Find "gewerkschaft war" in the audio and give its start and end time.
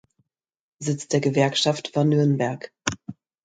1.21-2.05